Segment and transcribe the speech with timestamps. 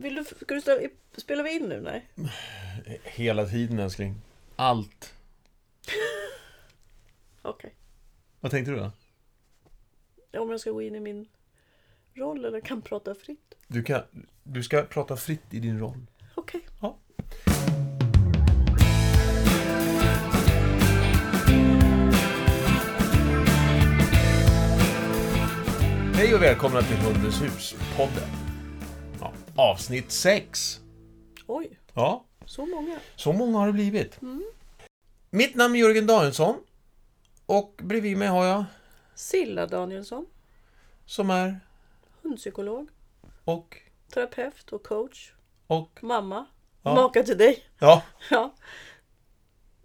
[0.00, 1.80] Vill du, ska du ställa, spelar vi in nu?
[1.80, 2.08] Nej.
[3.04, 4.14] Hela tiden älskling.
[4.56, 5.14] Allt.
[7.42, 7.74] Okej.
[8.40, 8.90] Vad tänkte du då?
[10.40, 11.28] Om jag ska gå in i min
[12.14, 13.54] roll eller kan prata fritt?
[13.66, 14.02] Du, kan,
[14.42, 16.06] du ska prata fritt i din roll.
[16.34, 16.60] Okej.
[16.80, 16.98] Ja.
[26.14, 28.28] Hej och välkomna till Hundens hus-podden.
[28.28, 28.47] Ja,
[29.58, 30.80] avsnitt 6.
[31.46, 32.96] Oj, Ja, så många.
[33.16, 34.18] så många har det blivit.
[35.30, 36.56] Mitt namn är Jörgen Danielsson.
[37.46, 38.64] Och bredvid mig har jag,
[39.14, 40.26] Silla Danielsson,
[41.06, 41.60] som är,
[42.22, 42.88] hundpsykolog,
[43.44, 43.76] och,
[44.14, 45.32] terapeut och coach,
[45.66, 46.46] och, mamma,
[46.82, 46.94] Ja.
[46.94, 47.64] maka till dig.
[47.78, 48.02] ja.
[48.30, 48.54] Ja.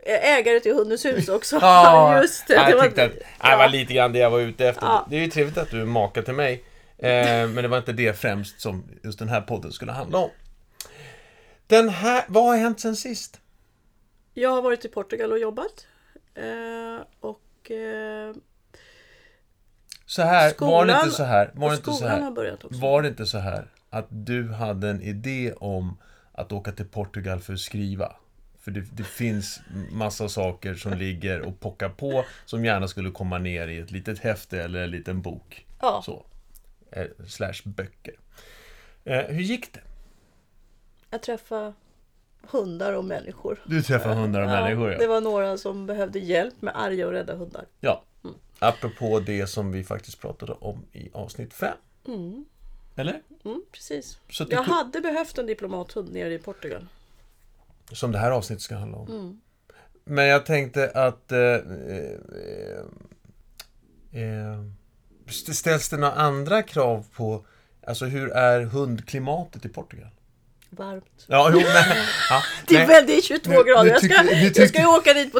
[0.05, 1.58] Ägare till Hundens hus också.
[1.62, 2.53] Ja, just det.
[2.53, 3.12] jag det var- tyckte att
[3.52, 4.86] det var lite grann det jag var ute efter.
[4.86, 5.08] Ja.
[5.09, 6.64] Det är ju trevligt att du är maka till mig.
[7.03, 10.30] Eh, men det var inte det främst som just den här podden skulle handla om.
[11.67, 13.39] Den här, vad har hänt sen sist?
[14.33, 15.88] Jag har varit i Portugal och jobbat.
[16.36, 18.36] Eh, och eh,
[20.05, 21.52] Så här, var det Skolan- inte så här?
[21.53, 22.58] Var det inte så skolan här?
[22.81, 25.97] Var det inte så här att du hade en idé om
[26.31, 28.16] att åka till Portugal för att skriva?
[28.59, 29.59] För det, det finns
[29.91, 34.19] massa saker som ligger och pockar på som gärna skulle komma ner i ett litet
[34.19, 35.66] häfte eller en liten bok.
[35.81, 36.02] Ja.
[36.06, 36.25] Så.
[36.95, 38.16] Eh, slash böcker.
[39.03, 39.81] Eh, hur gick det?
[41.09, 41.73] Jag träffade
[42.41, 43.63] hundar och människor.
[43.66, 45.09] Du träffade hundar och människor Det ja.
[45.09, 47.66] var några som behövde hjälp med arga och rädda hundar.
[47.80, 48.03] ja.
[48.59, 51.77] Apropå det som vi faktiskt pratade om i avsnitt 5.
[52.95, 53.22] Eller?
[53.45, 54.19] Mm, precis.
[54.30, 56.88] Så Jag hade behövt en diplomathund nere i Portugal.
[57.91, 59.07] Som det här avsnittet ska handla om.
[59.07, 59.41] Mm.
[60.03, 61.31] Men jag tänkte att...
[61.31, 62.19] Eh, eh,
[64.11, 64.63] eh,
[65.31, 67.45] ställs det några andra krav på...
[67.88, 70.07] Alltså hur är hundklimatet i Portugal?
[70.69, 71.25] Varmt.
[71.27, 71.97] Ja, jo, nej.
[72.29, 73.89] Ja, Det är, väl, det är 22 Nu- grader.
[73.91, 75.39] Jag ska, nu jag ska åka dit på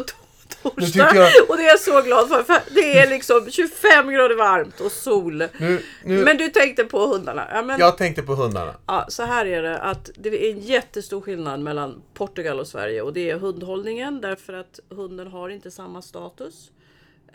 [0.62, 1.10] torsdag.
[1.14, 2.42] jag- Och det är jag så glad för.
[2.42, 5.44] för det är liksom 25 grader varmt och sol.
[5.58, 7.48] Nu, Men du tänkte på hundarna.
[7.52, 8.74] Ja, men, jag tänkte på hundarna.
[8.86, 13.02] ja, så här är det att det är en jättestor skillnad mellan Portugal och Sverige.
[13.02, 14.20] Och det är hundhållningen.
[14.20, 16.70] Därför att hunden har inte samma status.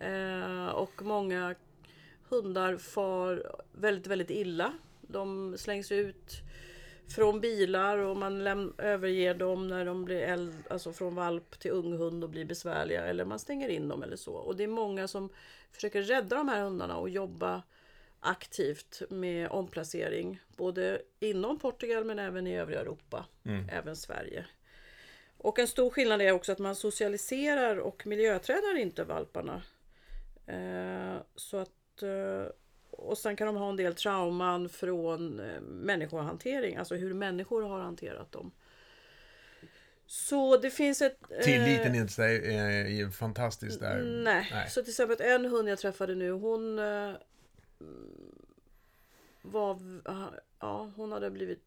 [0.01, 1.55] Eh, och många
[2.29, 4.73] hundar far väldigt, väldigt illa.
[5.01, 6.33] De slängs ut
[7.15, 11.71] från bilar och man läm- överger dem när de blir äldre, alltså från valp till
[11.71, 13.05] ung hund och blir besvärliga.
[13.05, 14.33] Eller man stänger in dem eller så.
[14.33, 15.29] Och det är många som
[15.71, 17.63] försöker rädda de här hundarna och jobba
[18.19, 20.39] aktivt med omplacering.
[20.57, 23.25] Både inom Portugal men även i övriga Europa.
[23.71, 24.45] Även Sverige.
[25.37, 29.61] Och en stor skillnad är också att man socialiserar och miljötränar inte valparna.
[30.45, 31.71] Eh, så att,
[32.91, 37.79] och sen kan de ha en del trauman från eh, människohantering, alltså hur människor har
[37.79, 38.51] hanterat dem.
[40.05, 41.17] Så det finns ett...
[41.29, 44.03] eh, Tilliten är inte så är, fantastisk där.
[44.03, 44.49] Nej.
[44.51, 44.69] Nej.
[44.69, 47.13] så till exempel en hund jag träffade nu, hon eh,
[49.41, 49.79] var...
[50.59, 51.63] Ja, hon hade blivit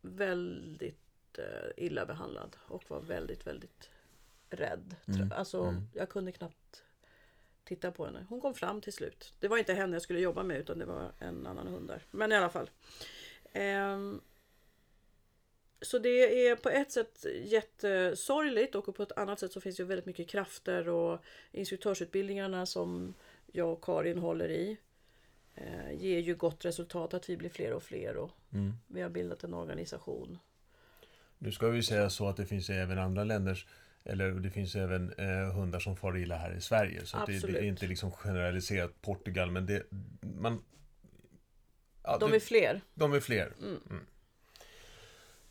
[0.00, 3.90] väldigt eh, illa behandlad och var väldigt, väldigt
[4.50, 4.96] rädd.
[5.08, 6.82] Mm, Alltså, jag kunde knappt
[7.70, 8.26] titta på henne.
[8.28, 9.32] Hon kom fram till slut.
[9.40, 12.02] Det var inte henne jag skulle jobba med utan det var en annan hund där.
[12.10, 12.70] Men i alla fall.
[13.52, 14.20] Ehm,
[15.82, 19.82] så det är på ett sätt jättesorgligt och på ett annat sätt så finns det
[19.82, 21.20] ju väldigt mycket krafter och
[21.52, 23.14] instruktörsutbildningarna som
[23.52, 24.76] jag och Karin håller i
[25.54, 28.72] eh, ger ju gott resultat att vi blir fler och fler och Mm.
[28.86, 30.38] vi har bildat en organisation.
[31.38, 33.66] Nu ska vi säga så att det finns även andra länders
[34.04, 37.06] eller det finns även eh, hundar som far illa här i Sverige.
[37.06, 39.82] Så det, det är inte liksom generaliserat Portugal, men det...
[40.20, 40.62] Man,
[42.02, 42.80] ja, De det- är fler.
[42.94, 43.52] De är fler.
[43.60, 44.06] Mm.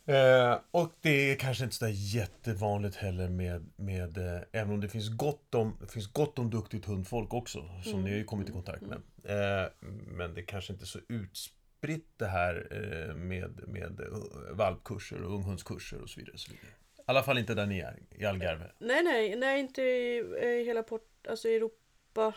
[0.06, 4.90] Eh, och det är kanske inte sådär jättevanligt heller med, med eh, även om det
[4.90, 8.50] finns gott om, det finns gott om duktigt hundfolk också, som ni har ju kommit
[8.50, 8.98] i kontakt med.
[9.24, 9.70] Eh,
[10.08, 14.08] men det kanske inte är så utspritt det här eh, med, med eh,
[14.56, 16.34] valpkurser och unghundskurser och så vidare.
[16.34, 16.72] Och så vidare.
[17.10, 18.72] Alla fall inte där ni är, i Algarve.
[18.80, 22.34] Nej, nej, nej inte i, i hela port, alltså Europa.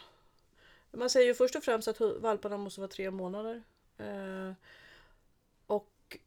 [0.93, 3.63] Man säger ju först och främst att valparna måste vara tre månader.
[3.99, 4.53] Eh,
[5.67, 6.19] och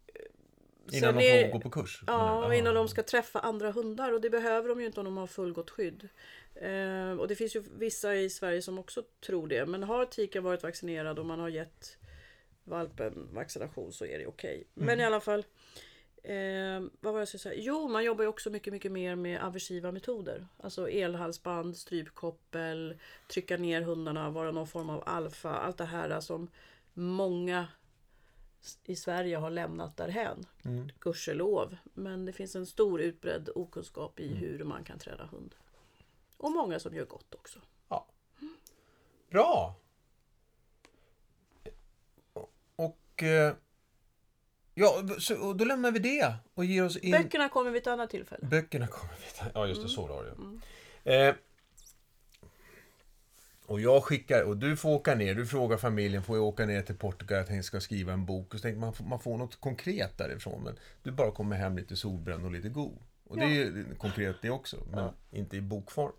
[0.92, 2.04] Innan sen de är- får gå på kurs.
[2.08, 5.18] Ja, innan de ska träffa andra hundar och det behöver de ju inte om de
[5.18, 6.10] har fullgott skydd.
[6.56, 9.66] Eh, och det finns ju vissa i Sverige som också tror det.
[9.66, 11.98] Men har tiken varit vaccinerad och man har gett
[12.64, 14.64] valpen vaccination så är det okej.
[14.74, 15.44] Men i alla fall.
[16.26, 17.62] Eh, vad var jag skulle säga?
[17.62, 20.48] Jo, man jobbar ju också mycket, mycket mer med aversiva metoder.
[20.58, 25.50] Alltså elhalsband, strypkoppel, trycka ner hundarna, vara någon form av alfa.
[25.56, 26.48] Allt det här som
[26.94, 27.68] många
[28.84, 30.46] i Sverige har lämnat därhän.
[30.66, 30.90] Mm.
[31.00, 31.78] Gudskelov.
[31.94, 34.32] Men det finns en stor utbredd okunskap Mm.
[34.32, 35.56] i hur man kan träna hund.
[36.38, 37.60] Och många som gör gott också.
[37.90, 38.08] Ja.
[39.30, 39.76] Bra!
[42.76, 43.24] Och...
[43.24, 43.56] eh,
[44.78, 47.12] Ja, så, och då lämnar vi det och ger oss in...
[47.12, 48.46] Böckerna kommer vid ett annat tillfälle.
[48.48, 49.90] Böckerna kommer vi Ja, just det.
[49.90, 51.30] Så var det Mm.
[51.30, 51.36] eh,
[53.66, 56.82] Och jag skickar, och du får åka ner, du frågar familjen, får jag åka ner
[56.82, 58.54] till Portugal, jag tänkte ska skriva en bok.
[58.54, 60.64] Och så tänkte man, man får något konkret därifrån.
[60.64, 62.98] Men du bara kommer hem lite solbränd och lite god.
[63.28, 66.12] Och det är ju konkret det också, men inte i bokform.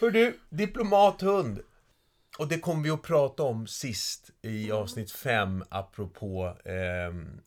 [0.00, 1.60] Hör du, diplomathund.
[2.38, 7.40] Och det kommer vi att prata om sist i avsnitt 5 apropå ehm,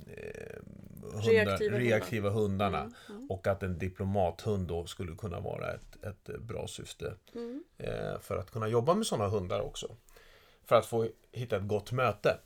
[1.13, 2.65] hundar, Reaktiva reaktiva, hundar.
[2.71, 2.91] hundarna.
[3.29, 7.13] Och att en diplomathund då skulle kunna vara ett, ett bra syfte
[7.77, 9.95] eh, för att kunna jobba med sådana hundar också.
[10.65, 12.37] För att få hitta ett gott möte.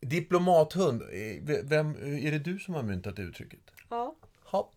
[0.00, 3.60] Diplomathund, eh, vem, är det du som har myntat uttrycket?
[3.90, 4.14] Ja.
[4.52, 4.70] Ja.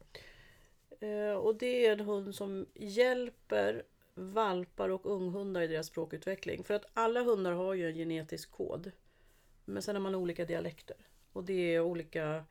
[1.00, 3.84] Eh, Och det är en hund som hjälper
[4.16, 6.64] valpar och unghundar i deras språkutveckling.
[6.64, 8.92] För att alla hundar har ju en genetisk kod.
[9.66, 10.98] Men sen har man olika dialekter.
[11.34, 12.46] Och det är olika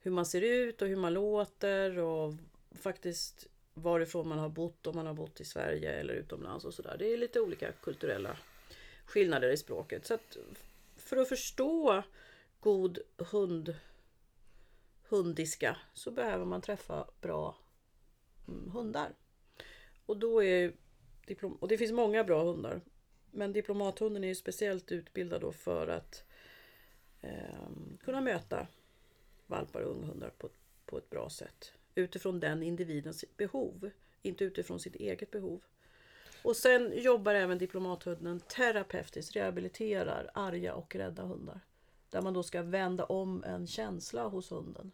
[0.00, 2.34] hur man ser ut och hur man låter och
[2.72, 6.96] faktiskt varifrån man har bott, om man har bott i Sverige eller utomlands och sådär.
[6.98, 8.36] Det är lite olika kulturella
[9.06, 10.06] skillnader i språket.
[10.06, 10.36] Så att
[10.96, 12.02] för att förstå
[12.60, 13.74] god hund,
[15.08, 17.56] hundiska så behöver man träffa bra
[18.48, 19.12] mm, hundar.
[20.06, 20.72] Och då är
[21.26, 22.80] diplom- och det finns många bra hundar.
[23.30, 26.24] Men diplomathunden är ju speciellt utbildad då för att
[27.20, 27.68] eh,
[28.04, 28.66] kunna möta
[29.46, 30.48] valpar och unghundar på,
[30.86, 31.72] på ett bra sätt.
[31.94, 33.90] Utifrån den individens behov,
[34.22, 35.60] inte utifrån sitt eget behov.
[36.42, 41.60] Och sen jobbar även diplomathunden terapeutiskt, rehabiliterar arga och rädda hundar.
[42.10, 44.92] Där man då ska vända om en känsla hos hunden.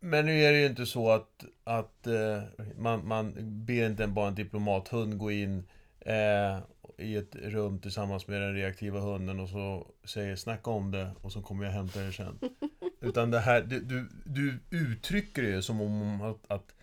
[0.00, 2.42] Men nu är det ju inte så att, att eh,
[2.76, 3.34] man, man
[3.66, 5.64] ber inte bara en diplomathund gå in
[6.00, 6.58] eh,
[6.98, 11.32] i ett rum tillsammans med den reaktiva hunden och så säger snacka om det och
[11.32, 12.38] så kommer jag hämta det sen.
[13.00, 16.74] Utan det här, du, du, du uttrycker det som om att, att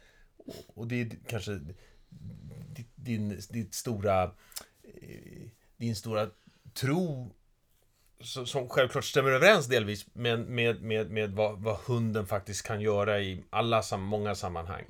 [0.67, 1.59] och det är kanske
[2.75, 6.29] ditt, din, ditt stora eh, din stora
[6.73, 7.31] tro
[8.23, 13.19] som självklart stämmer överens delvis med, med, med, med vad, vad hunden faktiskt kan göra
[13.19, 14.85] i alla sam, många sammanhang.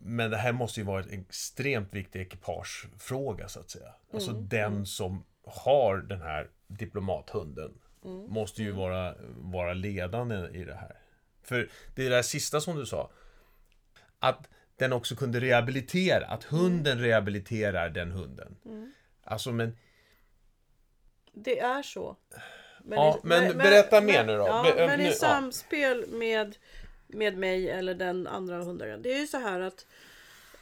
[0.00, 3.94] Men det här måste ju vara en extremt viktig ekipagefråga så att säga.
[4.12, 7.70] Alltså den som har den här diplomathunden
[8.28, 10.96] måste ju vara, vara ledande i det här.
[11.42, 13.10] För det där sista som du sa,
[14.18, 18.56] att den också kunde rehabilitera, att hunden rehabiliterar den hunden.
[19.24, 19.76] Alltså men
[21.42, 22.16] Det är så.
[22.84, 24.46] Men Ja, men berätta mer nu då.
[24.46, 25.12] Ja, Be- men nu- i ja.
[25.14, 26.56] samspel med,
[27.06, 29.02] med mig eller den andra hundägaren.
[29.02, 29.86] Det är ju så här att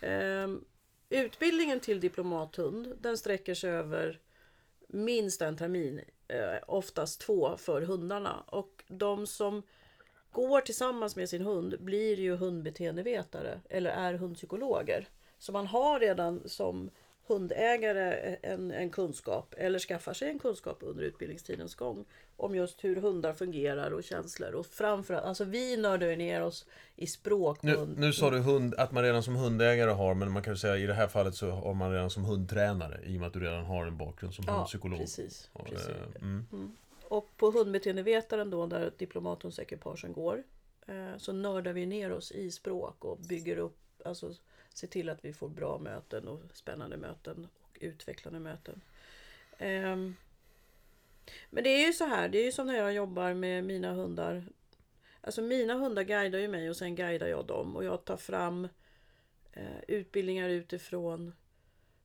[0.00, 0.64] ehm,
[1.08, 4.20] utbildningen till diplomathund den sträcker sig över
[4.88, 6.00] minst en termin.
[6.28, 8.44] Eh, oftast två för hundarna.
[8.46, 9.62] Och de som
[10.30, 15.08] går tillsammans med sin hund blir ju hundbeteendevetare eller är hundpsykologer.
[15.38, 16.90] Så man har redan som
[17.26, 22.04] hundägare en, en kunskap eller skaffar sig en kunskap under utbildningstidens gång
[22.36, 24.54] om just hur hundar fungerar och känslor.
[24.54, 27.62] Och framförallt, alltså vi nördar ner oss i språk.
[27.62, 30.52] Nu, hund- nu sa du hund, att man redan som hundägare har, men man kan
[30.52, 33.26] ju säga i det här fallet så har man redan som hundtränare i och med
[33.26, 34.98] att du redan har en bakgrund som ja, hundpsykolog.
[34.98, 35.50] precis.
[35.52, 35.88] Och, precis.
[35.88, 36.76] eh, mm.
[37.08, 40.42] Och på hundbeteendevetaren då, där diplomathundsekipagen går,
[40.86, 44.32] eh, så nördar vi ner oss i språk och bygger upp, alltså
[44.76, 48.80] Se till att vi får bra möten och spännande möten och utvecklande möten.
[49.58, 50.16] Ehm,
[51.50, 53.92] men det är ju så här, det är ju som när jag jobbar med mina
[53.92, 54.44] hundar.
[55.20, 58.68] Alltså mina hundar guidar ju mig och sen guidar jag dem och jag tar fram
[59.52, 61.32] eh, utbildningar utifrån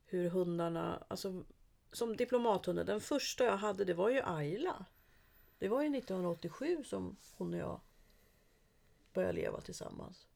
[0.06, 1.44] hur hundarna, alltså
[1.92, 4.86] som diplomathunden, den första jag hade det var ju Ayla.
[5.60, 7.80] Det var ju 1987 som hon och jag
[9.13, 10.28] började leva tillsammans.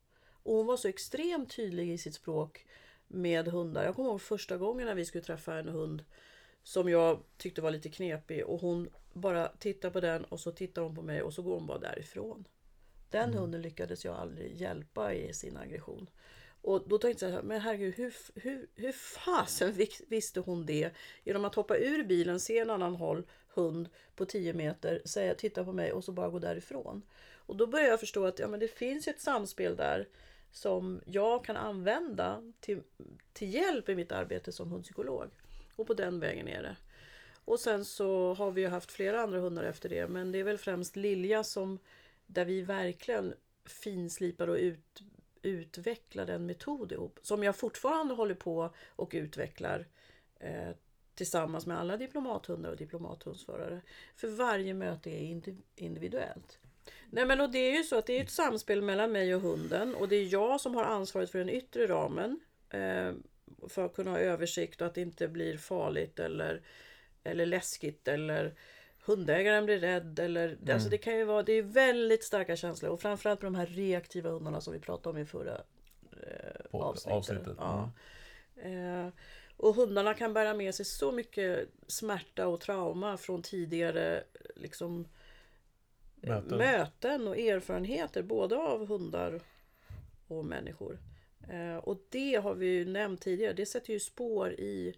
[0.45, 2.65] Och hon var så extremt tydlig i sitt språk
[3.07, 3.83] med hundar.
[3.83, 6.03] Jag kommer ihåg första gången när vi skulle träffa en hund
[6.63, 10.81] som jag tyckte var lite knepig och hon bara tittar på den och så tittar
[10.81, 12.47] hon på mig och så går hon bara därifrån.
[13.09, 16.09] Den hunden lyckades jag aldrig hjälpa i sin aggression.
[16.61, 20.91] Och då tänkte jag men herregud, hur, hur, hur fasen vis- visste hon det?
[21.23, 25.65] Genom att hoppa ur bilen, se en annan håll, hund på 10 meter, säga titta
[25.65, 27.01] på mig och så bara gå därifrån.
[27.33, 30.07] Och då började jag förstå att ja, men det finns ett samspel där
[30.55, 32.81] som jag kan använda till,
[33.33, 35.29] till hjälp i mitt arbete som hundpsykolog.
[35.75, 36.75] Och på den vägen är det.
[37.45, 40.07] Och sen så har vi ju haft flera andra hundar efter det.
[40.07, 41.79] Men det är väl främst Lilja som
[42.25, 43.33] där vi verkligen
[43.65, 45.03] finslipar och ut,
[45.41, 47.19] utvecklar en metod ihop.
[47.21, 49.87] Som jag fortfarande håller på och utvecklar
[50.39, 50.69] eh,
[51.15, 53.81] tillsammans med alla diplomathundar och diplomathundsförare.
[54.15, 55.41] För varje möte är
[55.75, 56.59] individuellt.
[57.09, 59.41] Nej men och det är ju så att det är ett samspel mellan mig och
[59.41, 62.39] hunden och det är jag som har ansvaret för den yttre ramen.
[62.69, 63.13] Eh,
[63.69, 66.61] för att kunna ha översikt och att det inte blir farligt eller,
[67.23, 68.55] eller läskigt eller
[69.05, 70.19] hundägaren blir rädd.
[70.19, 70.73] Eller, mm.
[70.73, 73.65] alltså det, kan ju vara, det är väldigt starka känslor och framförallt på de här
[73.65, 75.61] reaktiva hundarna som vi pratade om i förra
[76.11, 77.17] eh, avsnittet.
[77.17, 77.55] avsnittet.
[77.57, 77.91] Ja.
[78.61, 79.05] Mm.
[79.05, 79.13] Eh,
[79.57, 84.23] och hundarna kan bära med sig så mycket smärta och trauma från tidigare
[84.55, 85.07] liksom,
[86.25, 86.57] möten.
[86.57, 89.41] möten och erfarenheter både av hundar
[90.27, 90.99] och människor.
[91.49, 94.95] Eh, och det har vi ju nämnt tidigare, det sätter ju spår i,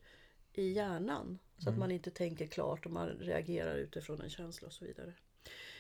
[0.53, 1.39] i hjärnan.
[1.57, 1.73] Så mm.
[1.73, 5.13] att man inte tänker klart och man reagerar utifrån en känsla och så vidare.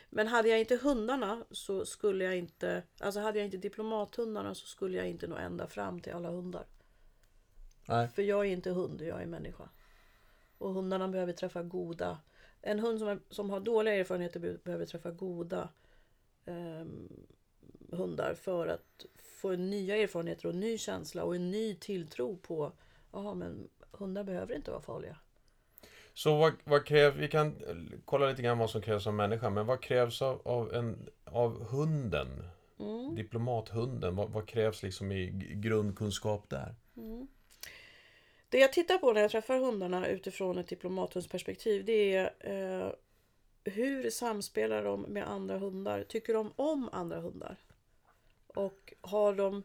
[0.09, 4.67] Men hade jag inte hundarna så skulle jag inte, alltså hade jag inte diplomathundarna så
[4.67, 6.65] skulle jag inte nå ända fram till alla hundar.
[7.87, 8.07] Nej.
[8.07, 9.69] För jag är inte hund, jag är människa.
[10.57, 12.17] Och hundarna behöver träffa goda
[12.61, 15.69] en hund som, är, som har dåliga erfarenheter behöver träffa goda
[16.45, 16.85] eh,
[17.91, 22.71] hundar för att få nya erfarenheter och en ny känsla och en ny tilltro på
[23.11, 25.17] Jaha, men hundar behöver inte vara farliga.
[26.13, 27.55] Så vad, vad krävs, vi kan
[28.05, 31.63] kolla lite grann vad som krävs av människan, men vad krävs av, av, en, av
[31.63, 32.27] hunden?
[32.79, 33.15] Mm.
[33.15, 36.75] Diplomathunden, vad, vad, krävs liksom i grundkunskap där?
[36.97, 37.27] Mm.
[38.49, 42.91] Det jag tittar på när jag träffar hundarna utifrån ett diplomathundsperspektiv det är eh,
[43.63, 46.03] hur samspelar de med andra hundar?
[46.03, 47.57] Tycker de om andra hundar?
[48.47, 49.63] Och har de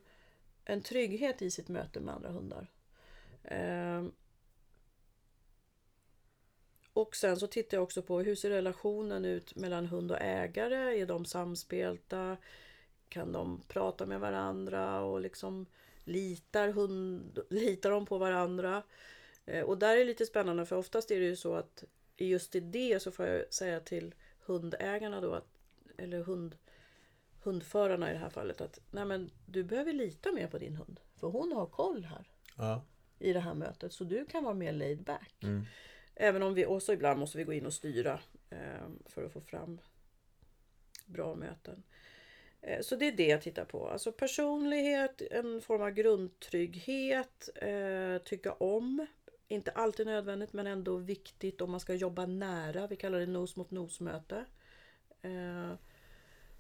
[0.65, 2.67] en trygghet i sitt möte med andra hundar?
[3.45, 4.05] Eh,
[6.93, 11.01] och sen så tittar jag också på hur ser relationen ut mellan hund och ägare?
[11.01, 12.37] Är de samspelta?
[13.09, 15.01] Kan de prata med varandra?
[15.01, 15.67] Och liksom
[16.05, 18.83] Litar, hund, litar de på varandra?
[19.45, 21.85] Eh, och där är det lite spännande för oftast är det ju så att
[22.17, 25.49] just i det så får jag säga till hundägarna då, att,
[25.97, 26.57] eller hund,
[27.43, 31.01] hundförarna i det här fallet att nej men du behöver lita mer på din hund.
[31.17, 32.31] För hon har koll här.
[32.57, 32.85] Ja.
[33.19, 33.93] I det här mötet.
[33.93, 35.43] Så du kan vara mer laid back.
[35.43, 35.65] Mm.
[36.15, 39.41] Även om vi också ibland måste vi gå in och styra eh, för att få
[39.41, 39.81] fram
[41.07, 41.83] bra möten.
[42.62, 43.88] Eh, så det är det jag tittar på.
[43.88, 49.07] Alltså personlighet, en form av grundtrygghet, eh, tycka om.
[49.49, 52.87] Inte alltid nödvändigt men ändå viktigt om man ska jobba nära.
[52.87, 54.45] Vi kallar det nos mot nos-möte.
[55.23, 55.73] Eh,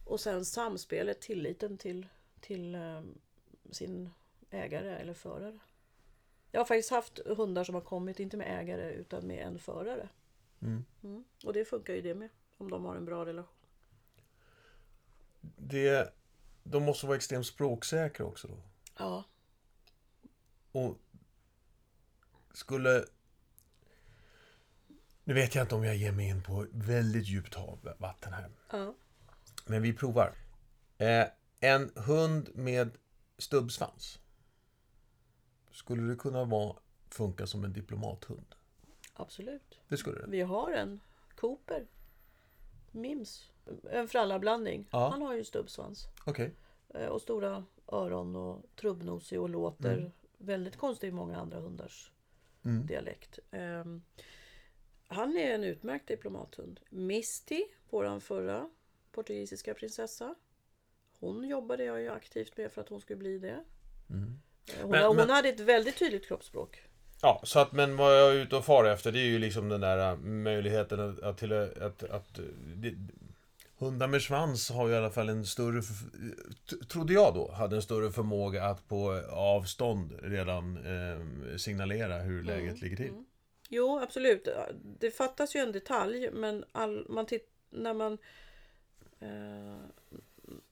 [0.04, 2.06] och sen samspelet, tilliten till,
[2.40, 2.76] till
[3.70, 4.10] sin
[4.50, 5.58] ägare eller förare.
[6.50, 10.08] Jag har faktiskt haft hundar som har kommit, inte med ägare utan med en förare.
[10.62, 10.84] Mm.
[11.02, 11.24] Mm.
[11.44, 13.61] Och det funkar ju det med, om de har en bra relation
[15.56, 16.14] det,
[16.62, 18.56] de måste vara extremt språksäkra också då.
[18.98, 19.24] Ja.
[20.72, 20.98] Och
[22.52, 23.04] skulle...
[25.24, 28.50] Nu vet jag inte om jag ger mig in på väldigt djupt hav, vatten här.
[28.70, 28.94] Ja.
[29.66, 30.34] Men vi provar.
[30.98, 31.26] Eh,
[31.60, 32.90] en hund med
[33.38, 34.18] stubbsvans.
[35.70, 36.76] Skulle det kunna vara,
[37.08, 38.54] funka som en diplomathund?
[39.14, 39.78] Absolut.
[39.88, 40.26] Det skulle det?
[40.28, 41.00] Vi har en
[41.36, 41.86] Cooper.
[42.92, 43.50] Mims.
[43.90, 44.88] En frallarblandning.
[44.90, 45.08] Ja.
[45.08, 46.08] Han har ju stubbsvans.
[46.26, 46.50] Okay.
[46.94, 50.10] Eh, och stora öron och trubbnosig och låter mm.
[50.38, 52.12] väldigt konstigt i många andra hundars
[52.64, 52.86] mm.
[52.86, 53.38] dialekt.
[53.50, 54.02] Um,
[55.06, 56.80] han är en utmärkt diplomathund.
[56.90, 58.70] Misty, våran förra
[59.12, 60.34] portugisiska prinsessa.
[61.20, 63.64] Hon jobbade jag ju aktivt med för att hon skulle bli det.
[64.10, 64.40] Mm.
[64.66, 65.30] Eh, hon, men, hon men...
[65.30, 66.82] hade ett väldigt tydligt kroppsspråk.
[67.22, 69.68] Ja, så att, men vad jag är ute och far efter det är ju liksom
[69.68, 72.40] den där möjligheten att, att, till, att, att
[72.76, 72.94] det,
[73.78, 75.82] Hundar med svans har ju i alla fall en större,
[76.88, 82.46] trodde jag då, hade en större förmåga att på avstånd redan eh, signalera hur mm,
[82.46, 82.82] läget mm.
[82.82, 83.08] ligger till.
[83.08, 83.24] Mm.
[83.68, 84.48] Jo, absolut.
[85.00, 87.26] Det fattas ju en detalj, men all, man
[87.70, 88.18] när man...
[89.20, 89.76] Eh,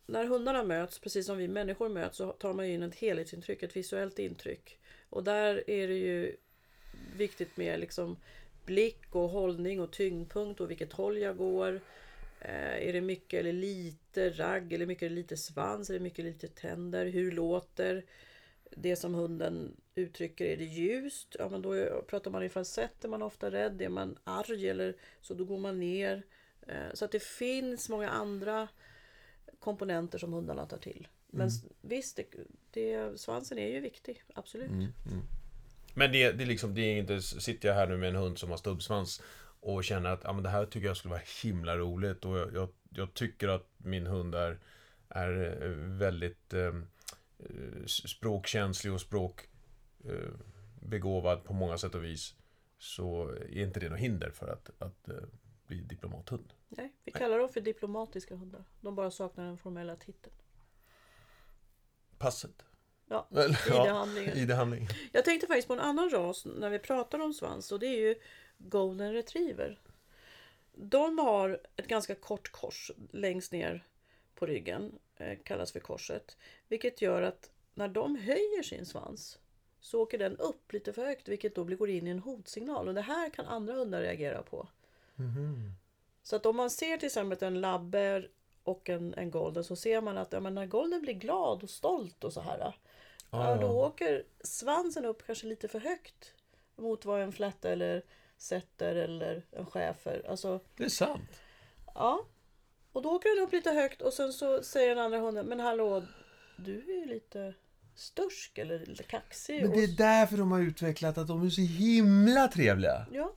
[0.06, 3.76] när hundarna möts, precis som vi människor möts, så tar man in ett helhetsintryck, ett
[3.76, 4.78] visuellt intryck.
[5.10, 6.36] Och där är det ju
[7.16, 8.16] viktigt med liksom
[8.66, 11.80] blick och hållning och tyngdpunkt och vilket håll jag går.
[12.40, 15.90] Eh, är det mycket eller lite ragg eller mycket eller lite svans?
[15.90, 17.06] Är det mycket eller lite tänder?
[17.06, 18.04] Hur låter
[18.70, 20.44] det som hunden uttrycker?
[20.44, 21.36] Är det ljust?
[21.38, 23.82] Ja, men då pratar man i falsett, är man ofta rädd.
[23.82, 26.22] Är man arg eller så då går man ner.
[26.66, 28.68] Eh, så att det finns många andra
[29.58, 31.08] komponenter som hundarna tar till.
[31.26, 31.60] Men mm.
[31.80, 32.34] visst, det,
[32.72, 34.22] det, svansen är ju viktig.
[34.34, 34.70] Absolut.
[34.70, 35.22] Mm, mm.
[35.94, 38.38] Men det, det, är liksom, det är inte, sitter jag här nu med en hund
[38.38, 39.22] som har stubbsvans
[39.60, 42.54] och känner att ja, men det här tycker jag skulle vara himla roligt och jag,
[42.54, 44.58] jag, jag tycker att min hund är,
[45.08, 46.74] är eh, väldigt eh,
[47.86, 52.34] språkkänslig och språkbegåvad eh, på många sätt och vis
[52.78, 55.14] så är inte det något hinder för att, att eh,
[55.66, 56.52] bli diplomathund.
[56.68, 58.64] Nej, vi kallar dem för diplomatiska hundar.
[58.80, 60.34] De bara saknar den formella titeln.
[62.20, 62.62] Passet.
[63.08, 63.28] Ja,
[63.68, 64.36] ID-handlingen.
[64.36, 64.88] ID handling.
[65.12, 68.00] Jag tänkte faktiskt på en annan ras när vi pratar om svans och det är
[68.00, 68.14] ju
[68.58, 69.80] Golden Retriever.
[70.72, 73.86] De har ett ganska kort kors längst ner
[74.34, 76.36] på ryggen, eh, kallas för korset.
[76.68, 79.38] Vilket gör att när de höjer sin svans
[79.80, 82.88] så åker den upp lite för högt vilket då går in i en hotsignal.
[82.88, 84.68] Och det här kan andra hundar reagera på.
[85.18, 85.72] Mm.
[86.22, 88.30] Så att om man ser till exempel en labber
[88.64, 91.70] och en, en golden så ser man att ja, men när golden blir glad och
[91.70, 92.74] stolt och så här.
[93.30, 96.34] Ja, då åker svansen upp kanske lite för högt
[96.76, 98.02] mot vad en flätta eller
[98.38, 100.26] setter eller en schäfer.
[100.28, 101.40] Alltså, det är sant.
[101.94, 102.26] Ja.
[102.92, 105.60] Och då åker den upp lite högt och sen så säger den andra hunden Men
[105.60, 106.02] hallå,
[106.56, 107.54] du är ju lite
[107.94, 109.62] stursk eller lite kaxig.
[109.62, 113.06] Men det är därför de har utvecklat att de är så himla trevliga.
[113.12, 113.32] Ja.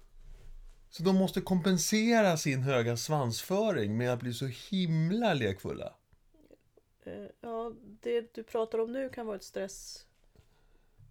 [0.96, 5.94] Så de måste kompensera sin höga svansföring med att bli så himla lekfulla.
[7.04, 7.72] Eh, ja,
[8.02, 10.06] det du pratar om nu kan vara ett stress...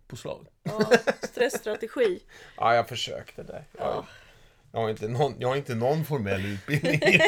[0.06, 0.46] Påslag?
[0.62, 0.90] Ja,
[1.22, 2.22] stressstrategi.
[2.56, 3.64] ja, jag försökte där.
[3.78, 4.06] Ja.
[4.73, 7.00] Jag har inte någon, jag har inte någon formell utbildning.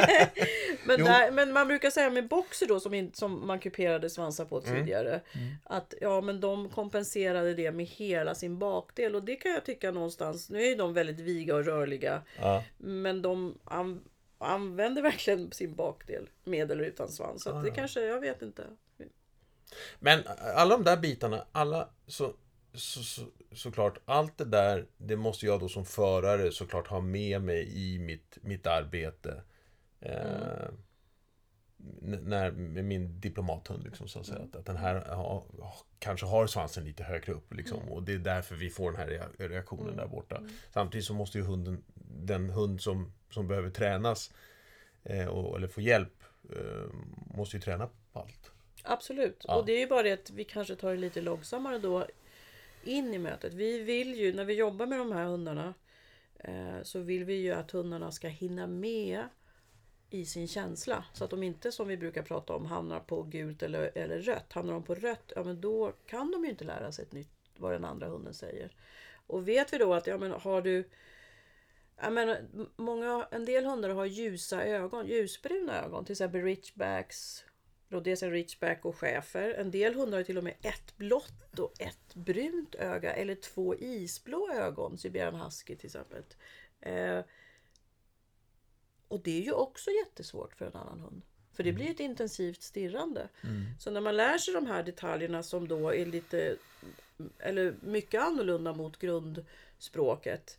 [0.87, 4.45] men, där, men man brukar säga med boxer då som, in, som man kuperade svansar
[4.45, 4.75] på mm.
[4.75, 5.09] tidigare.
[5.33, 5.47] Mm.
[5.47, 5.57] Mm.
[5.65, 9.15] Att ja men de kompenserade det med hela sin bakdel.
[9.15, 10.51] Och det kan jag tycka någonstans.
[10.51, 12.23] Nu är ju de väldigt viga och rörliga.
[12.41, 12.65] Ja.
[12.79, 14.05] Men de an,
[14.39, 17.43] använder verkligen sin bakdel med eller utan svans.
[17.43, 18.63] Så ja, det kanske, jag vet inte.
[19.99, 20.23] Men
[20.57, 22.33] alla de där bitarna, alla så
[22.75, 27.43] så, så, såklart, allt det där, det måste jag då som förare såklart ha med
[27.43, 29.43] mig i mitt, mitt arbete.
[30.01, 30.69] Eh,
[32.03, 35.45] när, med min diplomathund, liksom, så att, säga, att, att den här ha,
[35.99, 37.55] kanske har svansen lite högre upp.
[37.55, 37.93] Liksom, mm.
[37.93, 39.97] Och det är därför vi får den här reaktionen mm.
[39.97, 40.37] där borta.
[40.37, 40.51] Mm.
[40.73, 41.85] Samtidigt så måste ju hunden,
[42.25, 44.33] den hund som, som behöver tränas
[45.03, 46.95] eh, och, eller få hjälp, eh,
[47.37, 48.51] måste ju träna på allt.
[48.83, 49.55] Absolut, ja.
[49.57, 52.07] och det är ju bara det att vi kanske tar det lite långsammare då
[52.89, 53.55] in i mötet.
[53.55, 55.75] Vi vill ju, när vi jobbar med de här hundarna,
[56.39, 59.29] eh, så vill vi ju att hundarna ska hinna med
[60.11, 61.05] i sin känsla.
[61.13, 64.53] Så att de inte, som vi brukar prata om, hamnar på gult eller, eller rött.
[64.53, 67.31] Hamnar de på rött, ja men då kan de ju inte lära sig ett nytt,
[67.57, 68.71] vad den andra hunden säger.
[69.27, 70.89] Och vet vi då att, ja men har du
[72.03, 72.39] jag menar,
[72.77, 76.05] många, en del hundar har ljusa ögon, ljusbruna ögon.
[76.05, 77.45] Till exempel richbacks,
[77.95, 79.51] Rhodesian Ridgeback och schäfer.
[79.51, 83.75] En del hundar har till och med ett blått och ett brunt öga eller två
[83.75, 84.99] isblå ögon.
[84.99, 86.23] Siberian husky till exempel.
[86.81, 87.21] Eh,
[89.09, 91.23] och det är ju också jättesvårt för en annan hund.
[91.53, 93.29] För det blir ett intensivt stirrande.
[93.43, 93.65] Mm.
[93.79, 96.57] Så när man lär sig de här detaljerna som då är lite
[97.39, 100.59] eller mycket annorlunda mot grundspråket.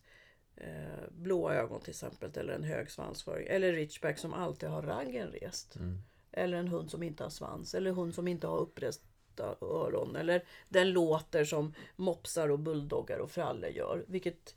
[0.56, 3.46] Eh, blåa ögon till exempel eller en hög svansföring.
[3.46, 5.76] Eller Ridgeback som alltid har raggen rest.
[5.76, 5.98] Mm.
[6.36, 7.74] Eller en hund som inte har svans.
[7.74, 10.16] Eller en hund som inte har uppresta öron.
[10.16, 14.04] Eller den låter som mopsar och bulldoggar och frallor gör.
[14.08, 14.54] Vilket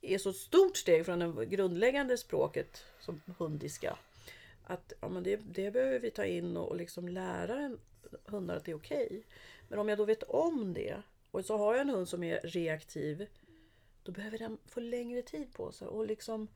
[0.00, 3.98] är så stort steg från det grundläggande språket som hundiska.
[4.64, 7.78] Att ja, men det, det behöver vi ta in och, och liksom lära en
[8.24, 9.06] hundar att det är okej.
[9.06, 9.22] Okay.
[9.68, 12.40] Men om jag då vet om det och så har jag en hund som är
[12.40, 13.26] reaktiv.
[14.02, 16.48] Då behöver den få längre tid på sig och liksom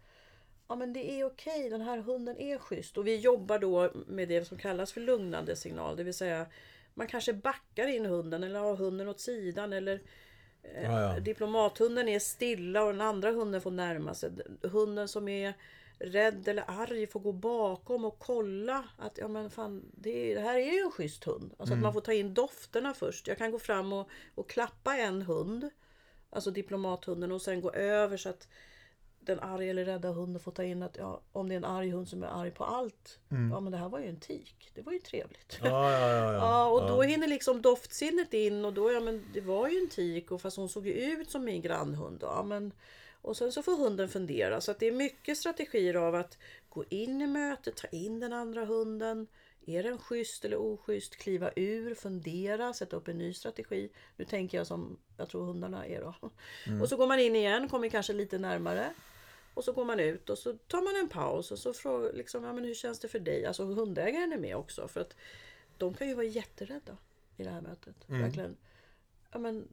[0.68, 2.98] ja men det är okej, den här hunden är schysst.
[2.98, 5.96] Och vi jobbar då med det som kallas för lugnande signal.
[5.96, 6.46] Det vill säga
[6.94, 9.72] man kanske backar in hunden eller har hunden åt sidan.
[9.72, 10.00] Eller
[10.62, 11.20] eh, ja, ja.
[11.20, 14.30] Diplomathunden är stilla och den andra hunden får närma sig.
[14.62, 15.54] Hunden som är
[15.98, 20.58] rädd eller arg får gå bakom och kolla att ja men fan det, det här
[20.58, 21.54] är ju en schysst hund.
[21.58, 21.78] Alltså mm.
[21.78, 23.28] att man får ta in dofterna först.
[23.28, 25.70] Jag kan gå fram och, och klappa en hund.
[26.30, 28.48] Alltså diplomathunden och sen gå över så att
[29.26, 31.90] den arga eller rädda hunden får ta in att ja, om det är en arg
[31.90, 33.18] hund som är arg på allt.
[33.30, 33.50] Mm.
[33.50, 34.70] Ja men det här var ju en tik.
[34.74, 35.58] Det var ju trevligt.
[35.62, 36.66] Ja, ja, ja, ja.
[36.72, 40.30] och då hinner liksom doftsinnet in och då, ja men det var ju en tik
[40.30, 42.18] och fast hon såg ju ut som min grannhund.
[42.22, 42.72] Ja, men,
[43.22, 44.60] och sen så får hunden fundera.
[44.60, 48.32] Så att det är mycket strategier av att gå in i mötet, ta in den
[48.32, 49.26] andra hunden.
[49.66, 51.16] Är den schysst eller oschysst?
[51.16, 53.88] Kliva ur, fundera, sätta upp en ny strategi.
[54.16, 56.14] Nu tänker jag som jag tror hundarna är då.
[56.66, 56.82] Mm.
[56.82, 58.92] Och så går man in igen, kommer kanske lite närmare.
[59.56, 62.44] Och så går man ut och så tar man en paus och så frågar liksom,
[62.44, 63.46] ja, men hur känns det för dig?
[63.46, 65.16] Alltså hundägaren är med också för att
[65.78, 66.96] de kan ju vara jätterädda
[67.36, 68.08] i det här mötet.
[68.08, 68.22] Mm.
[68.22, 68.56] Verkligen.
[69.32, 69.68] Ja, men,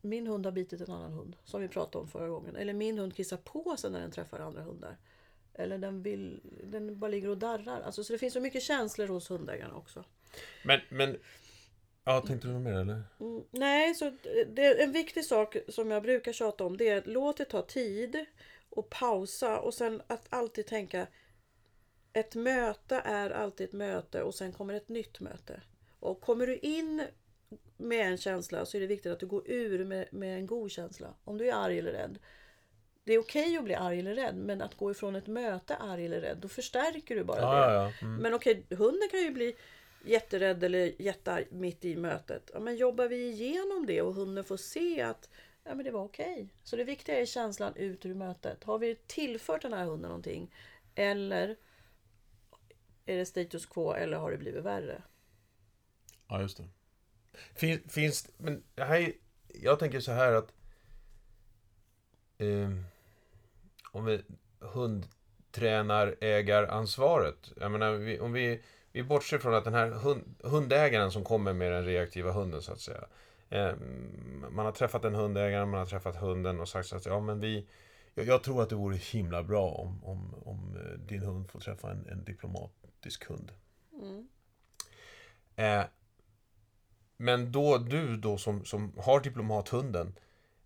[0.00, 2.56] min hund har bitit en annan hund som vi pratade om förra gången.
[2.56, 4.96] Eller min hund kissar på sig när den träffar andra hundar.
[5.54, 7.80] Eller den, vill, den bara ligger och darrar.
[7.80, 10.04] Alltså, så det finns så mycket känslor hos hundägarna också.
[10.64, 11.16] Men, men...
[12.04, 13.02] Ja, tänkte du något mer eller?
[13.20, 14.12] Mm, nej, så
[14.48, 16.76] det är en viktig sak som jag brukar tjata om.
[16.76, 18.26] Det är att låt det ta tid
[18.72, 21.06] och pausa och sen att alltid tänka
[22.12, 25.62] ett möte är alltid ett möte och sen kommer ett nytt möte.
[26.00, 27.06] Och kommer du in
[27.76, 30.70] med en känsla så är det viktigt att du går ur med, med en god
[30.70, 31.14] känsla.
[31.24, 32.18] Om du är arg eller rädd.
[33.04, 35.76] Det är okej okay att bli arg eller rädd men att gå ifrån ett möte
[35.76, 37.74] arg eller rädd då förstärker du bara Ja, det.
[37.74, 37.92] ja.
[38.02, 38.16] Mm.
[38.16, 39.56] Men okej, hunden kan ju bli
[40.04, 42.50] jätterädd eller jättearg mitt i mötet.
[42.54, 45.28] Ja, men jobbar vi igenom det och hunden får se att
[45.64, 46.48] ja, men det var okej.
[46.62, 48.64] Så det viktiga är känslan ut ur mötet.
[48.64, 50.54] Har vi tillfört den här hunden någonting?
[50.94, 51.56] Eller
[53.06, 55.02] är det status quo eller har det blivit värre?
[56.28, 56.68] Ja, just det.
[57.54, 59.12] Finns, finns men det här,
[59.48, 60.52] jag tänker så här att
[62.38, 62.70] eh,
[63.92, 64.22] om vi
[64.62, 67.52] hundtränarägaransvaret.
[67.56, 71.52] Jag menar, vi, om vi, vi bortser från att den här hund, hundägaren som kommer
[71.52, 73.04] med den reaktiva hunden så att säga.
[73.52, 73.76] Eh,
[74.50, 77.40] man har träffat en hundägare, man har träffat hunden och sagt så att ja men
[77.40, 77.66] vi
[78.14, 81.60] jag, jag tror att det vore himla bra om, om, om eh, din hund får
[81.60, 83.52] träffa en, en diplomatisk hund.
[83.92, 84.28] Mm.
[85.56, 85.84] Eh,
[87.16, 90.18] men då du då som, som har diplomathunden,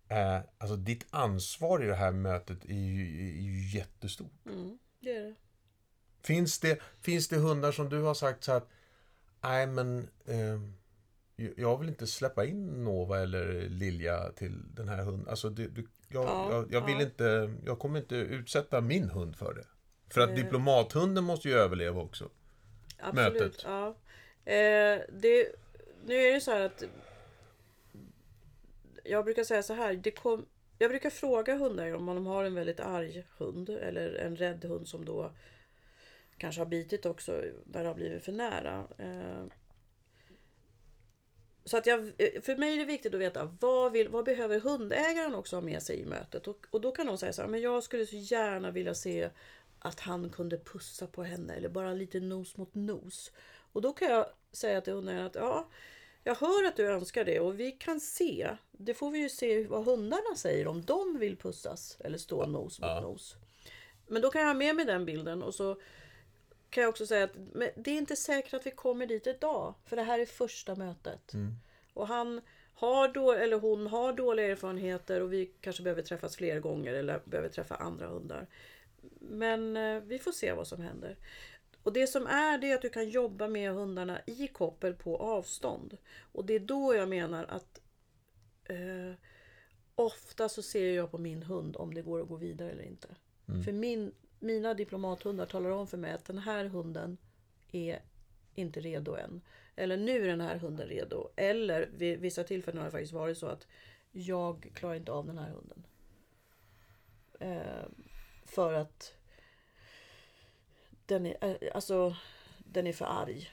[0.08, 4.46] eh, alltså ditt ansvar i det här mötet är ju, är ju jättestort.
[4.46, 5.34] Mm, det är det.
[6.22, 8.68] Finns det, finns det hundar som du har sagt så att
[9.40, 10.60] nej men eh,
[11.36, 15.28] jag vill inte släppa in Nova eller Lilja till den här hunden.
[15.28, 17.02] Alltså det, du, jag, Ja, jag, jag vill ja.
[17.02, 19.66] inte, jag kommer inte utsätta min hund för det.
[20.14, 20.34] För att Eh.
[20.34, 22.30] diplomathunden måste ju överleva också.
[22.98, 23.32] Absolut.
[23.34, 23.62] Mötet.
[23.64, 23.88] Ja.
[24.44, 25.52] Eh, det,
[26.06, 26.84] nu är det så här att
[29.04, 29.94] jag brukar säga så här.
[29.94, 30.46] Det kom,
[30.78, 34.88] jag brukar fråga hundägare om de har en väldigt arg hund eller en rädd hund
[34.88, 35.32] som då
[36.38, 38.84] kanske har bitit också när det har blivit för nära.
[38.98, 39.44] Eh,
[41.66, 45.34] så att jag, för mig är det viktigt att veta vad, vill, vad behöver hundägaren
[45.34, 46.46] också ha med sig i mötet.
[46.48, 49.30] Och, och då kan de säga så här, men jag skulle så gärna vilja se
[49.78, 53.32] att han kunde pussa på henne eller bara lite nos mot nos.
[53.72, 55.68] Och då kan jag säga till hundägaren att ja,
[56.24, 59.66] jag hör att du önskar det och vi kan se, det får vi ju se
[59.66, 63.00] vad hundarna säger om de vill pussas eller stå nos mot Ja.
[63.00, 63.36] nos.
[64.06, 65.80] Men då kan jag ha med mig den bilden och så
[66.70, 67.36] kan jag också säga att
[67.76, 69.74] det är inte säkert att vi kommer dit idag.
[69.84, 71.32] För det här är första mötet.
[71.94, 72.40] Och han
[72.74, 77.20] har då, eller hon har dåliga erfarenheter och vi kanske behöver träffas fler gånger eller
[77.24, 78.46] behöver träffa andra hundar.
[79.20, 81.16] Men eh, vi får se vad som händer.
[81.82, 85.16] Och det som är det är att du kan jobba med hundarna i koppel på
[85.16, 85.96] avstånd.
[86.32, 87.80] Och det är då jag menar att
[88.64, 89.14] eh,
[89.94, 93.08] ofta så ser jag på min hund om det går att gå vidare eller inte.
[93.64, 94.12] För min,
[94.46, 97.18] mina diplomathundar talar om för mig att den här hunden
[97.72, 98.02] är
[98.54, 99.40] inte redo än.
[99.76, 101.28] Eller nu är den här hunden redo.
[101.36, 103.66] Eller vid vissa tillfällen har det faktiskt varit så att
[104.10, 105.86] jag klarar inte av den här hunden.
[107.40, 107.88] Eh,
[108.44, 109.14] för att
[111.06, 112.16] den är, eh, alltså,
[112.58, 113.50] den är för arg.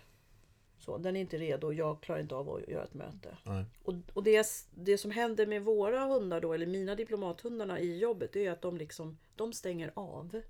[0.79, 3.37] Så, den är inte redo och jag klarar inte av att göra ett möte.
[3.43, 3.65] Nej.
[3.83, 8.33] Och, och det, det som händer med våra hundar då, eller mina diplomathundarna i jobbet,
[8.33, 10.41] det är att de liksom, de stänger av.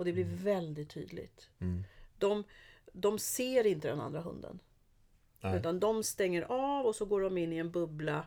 [0.00, 1.50] Och det blir väldigt tydligt.
[1.58, 1.84] Mm.
[2.18, 2.44] De,
[2.92, 4.58] de ser inte den andra hunden.
[5.40, 5.58] Nej.
[5.58, 8.26] Utan de stänger av och så går de in i en bubbla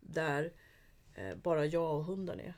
[0.00, 0.52] där
[1.14, 2.54] eh, bara jag och hunden är.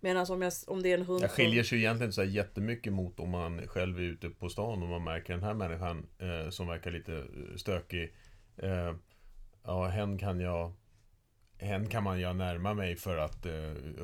[0.00, 2.28] Medan om, jag, om det är en hund Det skiljer sig egentligen inte så här
[2.28, 6.06] jättemycket mot om man själv är ute på stan och man märker den här människan
[6.18, 8.14] eh, som verkar lite eh, stökig.
[8.56, 8.94] Eh,
[9.62, 10.72] ja, hen kan jag
[11.58, 13.52] Hen kan man jag närma mig för att eh,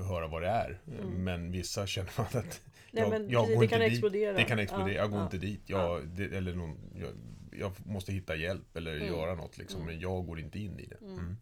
[0.08, 0.78] höra vad det är.
[1.04, 2.62] Men vissa känner man att
[2.94, 3.10] Mm.
[3.10, 3.92] Nej, jag, men jag precis, går det inte kan dit.
[3.92, 4.32] explodera.
[4.36, 4.94] Det kan explodera.
[4.94, 5.24] Ja, jag går ja.
[5.24, 5.62] inte dit.
[5.66, 7.12] Jag, det, eller någon, jag,
[7.60, 9.06] jag måste hitta hjälp eller Mm.
[9.06, 9.86] göra något liksom.
[9.86, 11.00] Men jag går inte in i det.
[11.06, 11.36] Mm.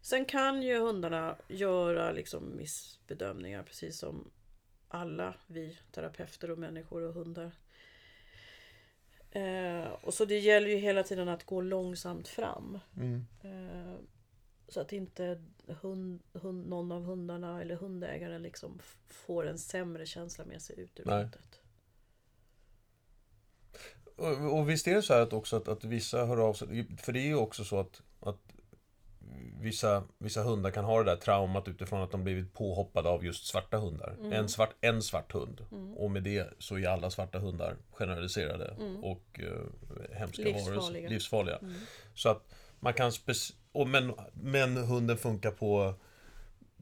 [0.00, 4.30] Sen kan ju hundarna göra liksom missbedömningar precis som
[4.88, 7.52] alla vi terapeuter och människor och hundar.
[9.30, 12.78] Eh, och så det gäller ju hela tiden att gå långsamt fram.
[12.96, 13.26] Mm.
[13.42, 13.94] Eh,
[14.68, 20.44] så att inte hund, hund, någon av hundarna eller hundägaren liksom får en sämre känsla
[20.44, 21.60] med sig ut ur mötet.
[24.16, 26.96] Och, och visst är det så här att också att, att vissa hör av sig,
[26.98, 28.38] för det är ju också så att, att
[29.60, 33.46] vissa, vissa hundar kan ha det där traumat utifrån att de blivit påhoppade av just
[33.46, 34.16] svarta hundar.
[34.20, 34.32] Mm.
[34.32, 35.64] En, svart, en svart hund.
[35.96, 40.54] Och med det så är alla svarta hundar generaliserade och eh, hemska Mm.
[40.54, 40.80] Livsfarliga.
[40.80, 41.08] varelser.
[41.08, 41.56] Livsfarliga.
[41.58, 41.74] Mm.
[42.14, 45.94] Så att man kan spec- och men, men hunden funkar på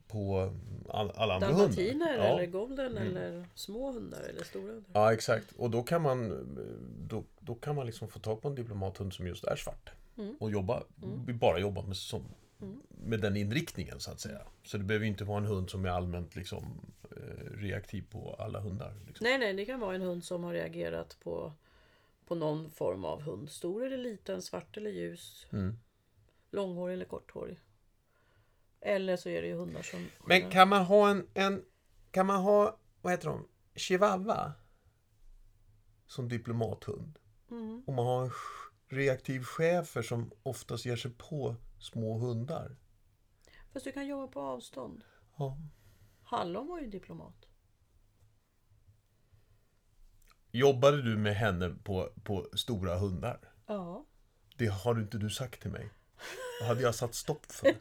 [0.09, 0.53] på
[0.89, 1.63] all, alla andra hundar.
[1.63, 2.23] Dalmatiner Ja.
[2.23, 4.91] eller golden eller små hundar eller stora hundar.
[4.93, 5.53] Ja, exakt.
[5.57, 6.47] Och då kan man
[7.09, 9.91] då, då kan man liksom få tag på en diplomathund som just är svart.
[10.19, 10.37] Mm.
[10.41, 10.83] Och jobba,
[11.41, 12.23] bara jobba med, som,
[12.89, 14.41] med den inriktningen så att säga.
[14.65, 16.65] Så det behöver inte vara en hund som är allmänt liksom,
[17.11, 18.95] eh, reaktiv på alla hundar.
[19.07, 19.25] Liksom.
[19.25, 21.53] Nej, nej, det kan vara en hund som har reagerat på,
[22.27, 23.51] på någon form av hund.
[23.51, 25.79] Stor eller liten, svart eller ljus, Mm.
[26.53, 27.61] Långhårig eller korthårig.
[28.81, 30.09] Eller så är det ju hundar som...
[30.27, 31.65] Men kan man ha en, en
[32.11, 34.53] kan man ha, vad heter de, chihuahua?
[36.07, 37.19] Som diplomathund.
[37.51, 37.85] Mm.
[37.87, 38.31] Om man har en
[38.89, 42.77] reaktiv schäfer som oftast ger sig på små hundar.
[43.73, 45.05] Fast du kan jobba på avstånd.
[45.37, 45.59] Ja.
[46.23, 47.47] Hallon var ju diplomat.
[50.51, 53.41] Jobbade du med henne på, på stora hundar?
[53.67, 54.07] Ja.
[54.57, 55.91] Det har inte du sagt till mig.
[56.61, 57.75] Det hade jag satt stopp för.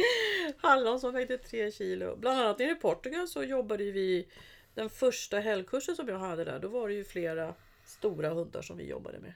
[0.56, 2.16] Hallon som vägde tre kilo.
[2.16, 4.28] Bland annat nere i Portugal så jobbade vi
[4.74, 6.58] den första helgkursen som jag hade där.
[6.58, 7.54] Då var det ju flera
[7.86, 9.32] stora hundar som vi jobbade med.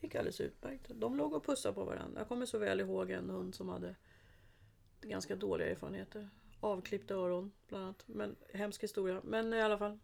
[0.00, 0.82] Det gick alldeles utmärkt.
[0.88, 2.20] De låg och pussade på varandra.
[2.20, 3.94] Jag kommer så väl ihåg en hund som hade
[5.02, 6.28] ganska dåliga erfarenheter.
[6.60, 8.02] Avklippta öron bland annat.
[8.06, 9.20] Men hemsk historia.
[9.24, 9.98] Men i alla fall.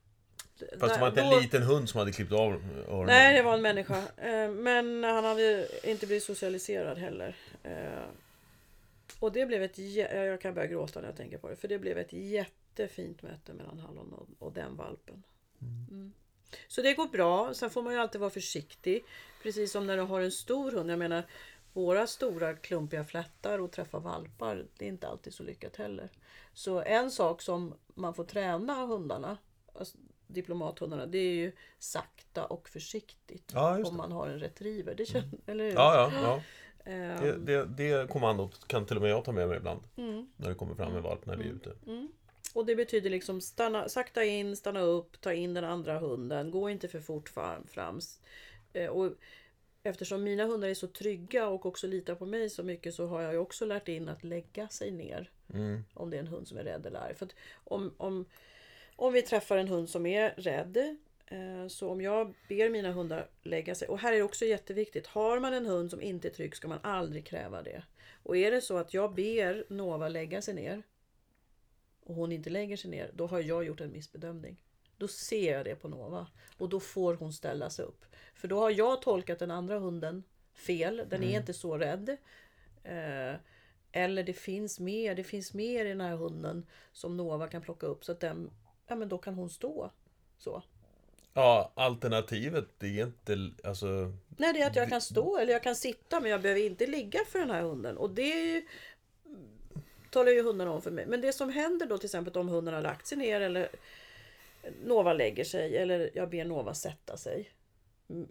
[0.80, 3.06] Fast det var inte en Då- liten hund som hade klippt av öronen.
[3.06, 4.02] Nej, det var en människa.
[4.16, 7.36] Eh, Men han hade inte blivit socialiserad heller.
[7.70, 8.08] Eh,
[9.20, 9.78] Och det blev ett...
[9.78, 11.56] Jag kan börja gråta när jag tänker på det.
[11.56, 15.22] För det blev ett jättefint möte mellan Hallon och, den valpen.
[15.60, 16.12] Mm.
[16.68, 17.54] Så det går bra.
[17.54, 19.04] Sen får man ju alltid vara försiktig.
[19.42, 20.90] Precis som när du har en stor hund.
[20.90, 21.22] Jag menar,
[21.72, 26.08] våra stora klumpiga flättar och träffa valpar, det är inte alltid så lyckat heller.
[26.54, 29.38] Så en sak som man får träna hundarna,
[29.74, 33.50] alltså diplomathundarna, det är ju sakta och försiktigt.
[33.54, 34.94] Ja, om man har en retriever.
[34.94, 35.72] Det känner, eller hur?
[35.72, 36.42] Ja, ja,
[36.84, 39.80] Det, det, det kommandot kan till och med jag ta med mig ibland.
[39.96, 40.26] mm.
[40.36, 41.72] När det kommer fram en valp när vi är ute.
[42.54, 46.50] Och det betyder liksom stanna, sakta in, stanna upp, ta in den andra hunden.
[46.50, 47.28] Gå inte för fort
[47.68, 48.00] fram.
[48.72, 49.12] Eh, Och
[49.82, 53.22] eftersom mina hundar är så trygga och också litar på mig så mycket så har
[53.22, 55.30] jag ju också lärt in att lägga sig ner.
[55.54, 55.84] Mm.
[55.94, 57.14] Om det är en hund som är rädd eller arg.
[57.14, 57.28] För
[57.64, 58.24] om, om,
[58.96, 60.96] om vi träffar en hund som är rädd
[61.68, 63.88] så om jag ber mina hundar lägga sig.
[63.88, 65.06] Och här är det också jätteviktigt.
[65.06, 67.82] Har man en hund som inte är trygg ska man aldrig kräva det.
[68.22, 70.82] Och är det så att jag ber Nova lägga sig ner
[72.10, 74.56] och hon inte lägger sig ner, då har jag gjort en missbedömning.
[74.96, 76.26] Då ser jag det på Nova
[76.58, 78.04] och då får hon ställa sig upp.
[78.34, 81.02] För då har jag tolkat den andra hunden fel.
[81.08, 82.16] Den är inte så rädd.
[82.84, 83.34] Eh,
[83.92, 87.86] eller det finns mer, det finns mer i den här hunden som Nova kan plocka
[87.86, 88.50] upp så att den,
[88.86, 89.90] ja men då kan hon stå.
[90.38, 90.62] Så.
[91.34, 94.12] Ja, alternativet det är inte, alltså...
[94.36, 96.86] Nej, det är att jag kan stå eller jag kan sitta men jag behöver inte
[96.86, 97.96] ligga för den här hunden.
[97.96, 98.66] Och det är ju,
[100.10, 101.06] talar ju hundarna om för mig.
[101.06, 103.68] Men det som händer då till exempel om hunden har lagt sig ner eller
[104.84, 107.50] Nova lägger sig eller jag ber Nova sätta sig.
[108.08, 108.28] Mm,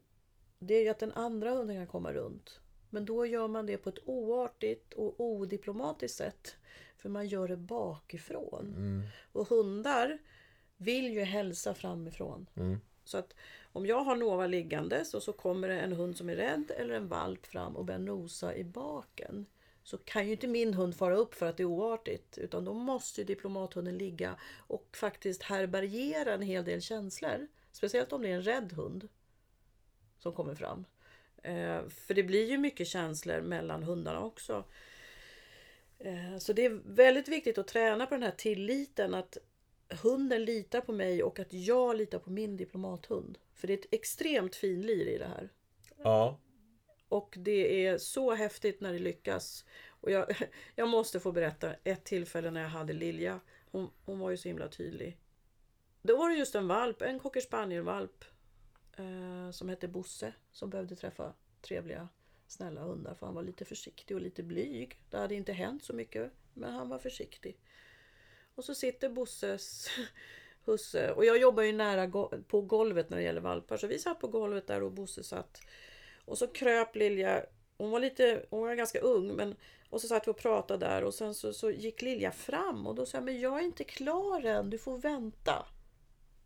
[0.60, 2.60] Det är ju att den andra hunden kan komma runt.
[2.90, 6.56] Men då gör man det på ett oartigt och odiplomatiskt sätt.
[6.98, 8.66] För man gör det bakifrån.
[8.78, 10.18] Mm, Och hundar
[10.78, 12.50] vill ju hälsa framifrån.
[12.56, 13.36] mm, så att
[13.72, 16.94] om jag har Nova liggandes och så kommer det en hund som är rädd eller
[16.94, 19.46] en valp fram och börjar nosa i baken.
[19.84, 22.38] Så kan ju inte min hund fara upp för att det är oartigt.
[22.38, 24.36] Utan då måste ju diplomathunden ligga
[24.68, 27.48] och faktiskt härbärgera en hel del känslor.
[27.72, 29.08] Speciellt om det är en rädd hund
[30.20, 30.86] som kommer fram.
[31.44, 34.64] Eh, för det blir ju mycket känslor mellan hundarna också.
[36.00, 39.14] Eh, så det är väldigt viktigt att träna på den här tilliten.
[39.14, 39.38] Att
[39.90, 43.38] hunden litar på mig och att jag litar på min diplomathund.
[43.54, 45.50] För det är ett extremt finlir i det här.
[46.04, 46.40] ja.
[47.10, 49.66] Och det är så häftigt när det lyckas.
[49.90, 53.40] Och jag, jag måste få berätta ett tillfälle när jag hade Lilja.
[53.72, 55.18] Hon, hon var ju så himla tydlig.
[56.02, 58.26] Då var det just en valp, en cocker spaniel-valp.
[58.98, 60.34] Eh, som hette Bosse.
[60.52, 62.10] Som behövde träffa trevliga,
[62.48, 63.14] snälla hundar.
[63.14, 65.02] För han var lite försiktig och lite blyg.
[65.10, 66.32] Det hade inte hänt så mycket.
[66.54, 67.60] Men han var försiktig.
[68.60, 69.90] Och så sitter Bosses
[70.66, 71.12] husse.
[71.12, 72.12] Och jag jobbar ju nära
[72.48, 73.78] på golvet när det gäller valpar.
[73.78, 75.62] Så vi satt på golvet där och Bosse satt.
[76.26, 77.46] Och så kröp Lilja.
[77.78, 79.28] Hon var lite, hon var ganska ung.
[79.36, 79.56] Men,
[79.90, 81.04] och så satt vi och pratade där.
[81.04, 82.88] Och sen så, så gick Lilja fram.
[82.88, 84.70] Och då sa jag, men jag är inte klar än.
[84.70, 85.66] Du får vänta.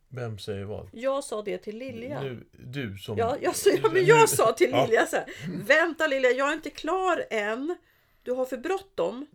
[0.10, 0.90] Vem säger vad?
[0.92, 2.22] Jag sa det till Lilja.
[2.22, 3.18] Nu, du som...
[3.18, 4.86] Ja, jag, sa, ja, men jag sa till Ja.
[4.86, 5.26] Lilja så här,
[5.66, 7.76] Vänta Lilja, jag är inte klar än.
[8.24, 9.26] Du har för bråttom.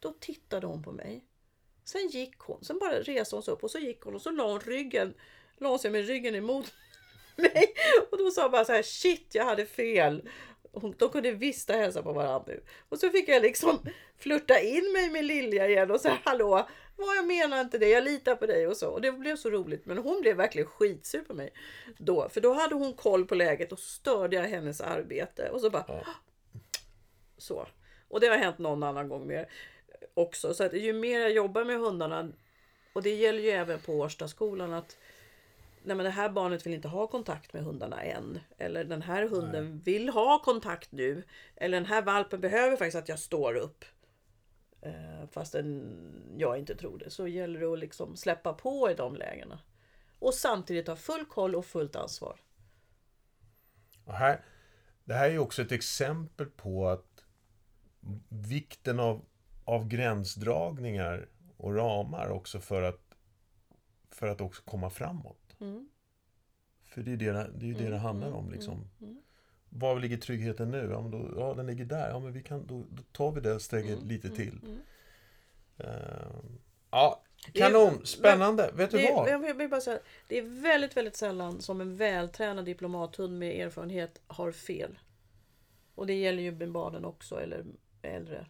[0.00, 1.24] Då tittade hon på mig.
[1.86, 2.64] Sen gick hon.
[2.64, 5.14] Sen bara reste hon sig upp och så gick hon och så la hon ryggen.
[5.58, 6.72] La hon sig med ryggen emot
[7.36, 7.74] mig.
[8.10, 10.28] Och då sa jag bara så här, shit jag hade fel.
[10.72, 12.62] Hon- de kunde visst hälsa på varandra nu.
[12.88, 13.78] Och så fick jag liksom
[14.18, 18.04] flirta in mig med Lilja igen och säga hallå, vad jag menar inte det, jag
[18.04, 18.88] litar på dig och så.
[18.88, 19.86] Och det blev så roligt.
[19.86, 21.52] Men hon blev verkligen skitsur på mig
[21.98, 22.28] då.
[22.28, 25.48] För då hade hon koll på läget och störde jag hennes arbete.
[25.50, 26.04] Och så bara Ja.
[27.38, 27.66] så.
[28.08, 29.48] Och det har hänt någon annan gång mer
[30.14, 30.54] också.
[30.54, 32.32] Så att ju mer jag jobbar med hundarna
[32.92, 34.96] och det gäller ju även på Årstaskolan att
[35.82, 38.38] Nej men det här barnet vill inte ha kontakt med hundarna än.
[38.58, 41.22] Eller den här hunden vill ha kontakt nu.
[41.56, 43.84] Eller den här valpen behöver faktiskt att jag står upp.
[44.80, 47.10] Eh, fastän jag inte tror det.
[47.10, 49.58] Så gäller det att liksom släppa på i de lägena.
[50.18, 52.40] Och samtidigt ha full koll och fullt ansvar.
[54.04, 54.44] Och här,
[55.04, 57.24] det här är ju också ett exempel på att
[58.28, 59.24] vikten av,
[59.66, 63.00] av gränsdragningar och ramar också för att,
[64.10, 65.56] för att också komma framåt.
[65.60, 65.88] Mm.
[66.84, 68.50] För det är det det, är ju det, det handlar om.
[68.50, 68.88] Liksom.
[69.00, 69.22] mm.
[69.68, 70.88] Var ligger tryggheten nu?
[70.90, 72.08] Ja, men då, ja, den ligger där.
[72.08, 74.60] Ja, men vi kan, då, då tar vi det steget lite till.
[74.62, 74.78] mm.
[75.78, 76.36] Eh,
[76.90, 78.06] ja, kanon!
[78.06, 78.70] Spännande!
[78.74, 79.28] Vet du Det, vad?
[79.30, 79.98] jag vill bara säga,
[80.28, 84.98] det är väldigt, väldigt sällan som en vältränad diplomathund med erfarenhet har fel.
[85.94, 87.64] Och det gäller ju med barnen också, eller
[88.02, 88.46] äldre.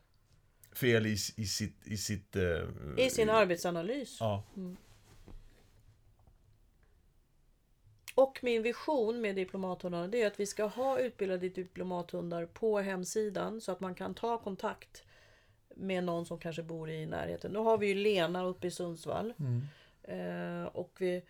[0.76, 1.86] Fel i, i sitt...
[1.86, 2.62] I, sitt, eh,
[2.96, 4.16] I sin arbetsanalys.
[4.20, 4.42] Ja.
[8.14, 13.60] Och min vision med diplomathundarna det är att vi ska ha utbildade diplomathundar på hemsidan
[13.60, 15.04] så att man kan ta kontakt
[15.74, 17.52] med någon som kanske bor i närheten.
[17.52, 19.34] Nu har vi ju Lena uppe i Sundsvall.
[20.02, 21.22] Eh, och vi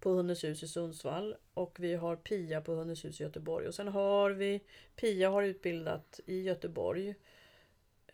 [0.00, 1.36] på Hundens hus i Sundsvall.
[1.54, 3.68] Och vi har Pia på Hundens hus i Göteborg.
[3.68, 4.60] Och sen har vi
[4.96, 7.14] Pia har utbildat i Göteborg.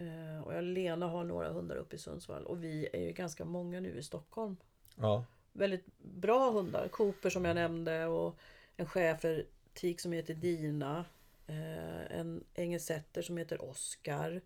[0.01, 2.47] Eh, och jag, Lena har några hundar uppe i Sundsvall.
[2.47, 4.57] Och vi är ju ganska många nu i Stockholm
[4.97, 5.25] ja.
[5.53, 6.89] väldigt bra hundar.
[6.89, 8.37] Cooper som jag nämnde och
[8.77, 11.05] en schäfertik som heter Dina.
[11.47, 14.41] Eh, en engelsetter som heter Oscar.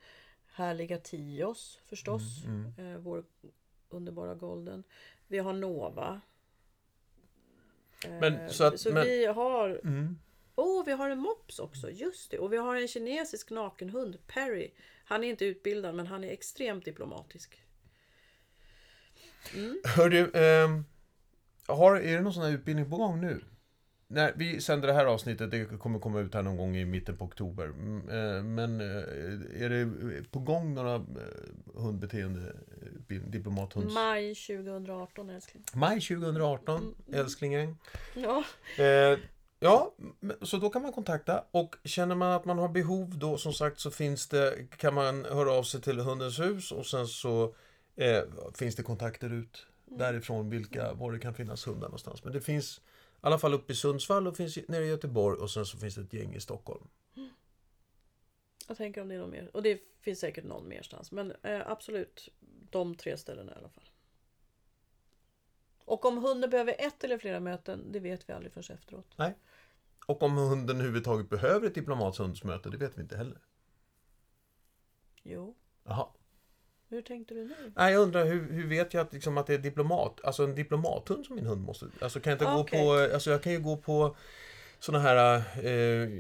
[0.47, 2.45] Härliga Tios förstås.
[2.79, 3.25] Eh, vår
[3.89, 4.85] underbara Golden.
[5.29, 6.21] Vi har Nova.
[8.09, 9.81] Men, så att- men- vi har...
[9.85, 10.19] Mm.
[10.57, 11.91] Åh, vi har en mops också.
[11.91, 12.39] Just det.
[12.39, 14.71] Och vi har en kinesisk nakenhund, Perry.
[15.05, 17.61] Han är inte utbildad men han är extremt diplomatisk.
[19.97, 20.85] Hör du, ehm,
[21.67, 23.41] har, är det någon sån här utbildning på gång nu?
[24.07, 27.17] När vi sänder det här avsnittet, det kommer komma ut här någon gång i mitten
[27.17, 27.65] på oktober.
[27.65, 31.03] Mm, eh, Men eh, är det på gång några eh,
[31.75, 32.53] hundbeteende,
[33.27, 33.95] diplomathunds...
[33.95, 35.63] Maj 2018 älskling.
[35.75, 37.77] Maj 2018, älsklingen.
[38.15, 38.45] Ja.
[38.85, 39.19] Eh,
[39.65, 39.95] ja,
[40.43, 43.81] så då kan man kontakta och känner man att man har behov då som sagt
[43.81, 47.55] så finns det, kan man höra av sig till Hundens hus och sen så
[47.97, 48.23] eh,
[48.55, 52.25] finns det kontakter ut därifrån vilka, var det kan finnas hundar någonstans.
[52.25, 52.81] Men det finns i
[53.21, 56.01] alla fall uppe i Sundsvall och finns nere i Göteborg och sen så finns det
[56.01, 56.89] ett gäng i Stockholm.
[58.69, 59.51] Jag tänker om det är någon mer.
[59.53, 61.13] Och det finns säkert någon merstans.
[61.13, 62.29] Men eh, absolut
[62.71, 63.89] de tre ställena i alla fall.
[65.85, 69.07] Och om hunden behöver ett eller flera möten, det vet vi aldrig förrän efteråt.
[70.07, 73.39] Och om hunden överhuvudtaget behöver ett diplomatshundsmöte, det vet vi inte heller.
[75.23, 76.07] Jo, Jaha.
[76.89, 77.73] hur tänkte du nu?
[77.77, 80.55] Nej, jag undrar hur, hur vet jag att, liksom, att det är diplomat, alltså en
[80.55, 81.87] diplomathund som min hund måste...
[82.01, 84.17] Alltså kan jag inte Ah, gå på, alltså jag kan ju gå på
[84.79, 85.73] såna här, eh,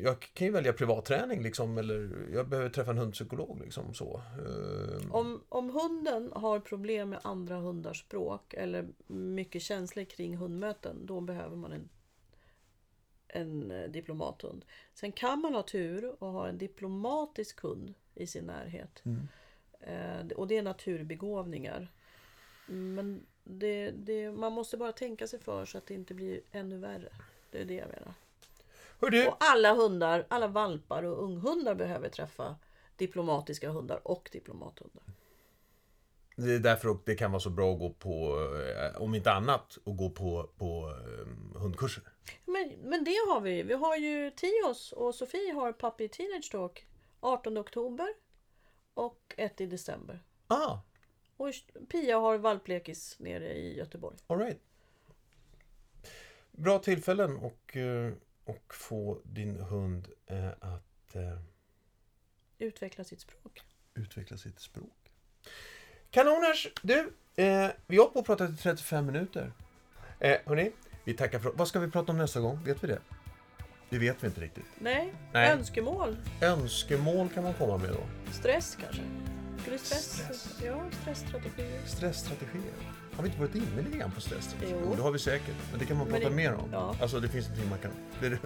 [0.03, 4.23] jag kan ju välja privatträning liksom, eller jag behöver träffa en hundpsykolog liksom så.
[4.39, 11.07] Eh, Om, om hunden har problem med andra hundars språk eller mycket känslor kring hundmöten,
[11.07, 11.89] då behöver man en,
[13.35, 14.65] en eh, diplomathund.
[14.95, 19.03] Sen kan man ha tur och ha en diplomatisk hund i sin närhet.
[19.05, 19.29] Mm.
[19.81, 21.89] Eh, och det är naturbegåvningar.
[22.67, 26.79] Men det, det, man måste bara tänka sig för så att det inte blir ännu
[26.79, 27.09] värre.
[27.51, 28.15] Det är det jag menar.
[29.11, 32.57] Du, Och alla hundar, alla valpar och unghundar behöver träffa
[32.97, 35.03] diplomatiska hundar och diplomathundar.
[36.37, 38.39] Det är därför det kan vara så bra att gå på,
[38.95, 42.03] eh, om inte annat, att gå på, på eh, hundkurser.
[42.45, 43.63] Men, men det har vi.
[43.63, 46.87] Vi har ju Tios och Sofie har Puppy Teenage Talk
[47.21, 48.09] 18 oktober
[48.95, 50.23] och ett i december.
[50.47, 50.79] Ah,
[51.37, 51.53] Och
[51.91, 54.17] Pia har valplekis nere i Göteborg.
[54.27, 54.61] all right.
[56.53, 58.13] Bra tillfällen och, eh,
[58.45, 60.09] och få din hund
[60.61, 61.17] att
[62.59, 63.63] Utveckla sitt språk.
[63.95, 65.04] utveckla sitt språk.
[66.15, 66.69] Kanoners!
[66.83, 69.53] Du, eh, vi har på och pratat i 35 minuter.
[70.21, 70.73] Eh, hörni,
[71.05, 71.51] vi tackar för...
[71.51, 72.65] Vad ska vi prata om nästa gång?
[72.65, 72.99] Vet vi det?
[73.91, 74.65] Det vet vi inte riktigt.
[74.79, 75.51] Nej, Nej.
[75.51, 76.17] önskemål.
[76.41, 78.33] Önskemål kan man komma med då.
[78.33, 79.03] Stress kanske.
[79.63, 80.13] Skulle stress...
[80.19, 80.59] Stress.
[80.65, 81.81] Ja, stressstrategier.
[81.87, 82.73] Stressstrategier.
[83.17, 84.81] Har vi inte varit inne lite grann på stressstrategier?
[84.85, 84.95] Jo.
[84.97, 85.55] det har vi säkert.
[85.71, 86.69] Men det kan man Men prata det- mer om.
[86.73, 86.97] ja.
[87.01, 87.91] Alltså det finns någonting man kan...
[88.21, 88.39] Det är det.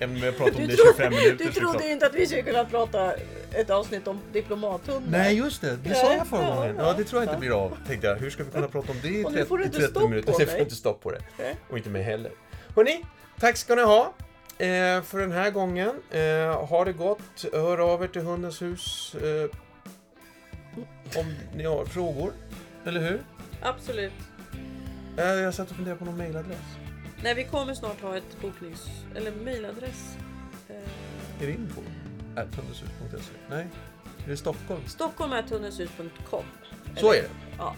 [0.00, 2.06] Även om vi har pratat om Du, det i trodde, 25 minuter du trodde inte
[2.06, 3.12] att vi skulle kunna prata
[3.52, 5.10] ett avsnitt om diplomathundar?
[5.18, 5.76] Nej, just det.
[5.76, 6.76] Det sa jag förra gången.
[6.78, 7.32] ja, det tror jag ja.
[7.34, 7.76] inte blir av.
[7.86, 9.64] Tänkte jag, hur ska vi kunna prata om det i Och nu 30, får du
[9.64, 10.32] inte 30 stopp minuter?
[10.32, 10.62] på Jag får mig.
[10.62, 11.20] inte stopp på det.
[11.38, 11.56] Nej.
[11.70, 12.30] Och inte mig heller.
[12.76, 13.04] Hörni,
[13.40, 14.12] tack ska ni ha
[14.58, 15.92] eh, för den här gången.
[16.10, 17.44] Eh, ha det gott.
[17.52, 19.50] Hör av er till Hundens hus eh,
[21.20, 22.32] om ni har frågor.
[22.84, 23.20] Eller hur?
[23.62, 24.12] Absolut.
[25.16, 26.58] Jag satt och funderade på någon mailadress.
[27.22, 30.16] Nej, vi kommer snart ha ett boknings eller mailadress.
[30.68, 30.76] Eh,
[31.42, 31.80] Är det info?
[32.36, 33.32] At hundenshus.se?
[33.50, 33.66] Nej,
[34.24, 34.80] är det Stockholm?
[34.86, 36.44] Stockholm.hundeshus.com
[36.96, 37.28] Så är det.
[37.58, 37.74] Ja.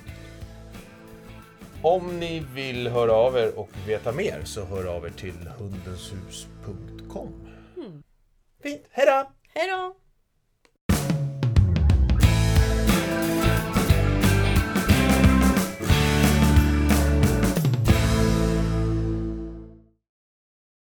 [1.83, 7.29] Om ni vill höra av er och veta mer så hör av er till hundenshus.com.
[8.63, 9.31] Fint, hej då!
[9.55, 9.97] Hej då!